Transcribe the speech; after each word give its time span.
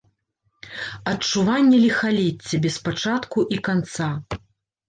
Адчуванне 1.11 1.77
ліхалецця, 1.85 2.61
без 2.67 2.75
пачатку 2.89 3.47
і 3.57 3.61
канца. 3.69 4.13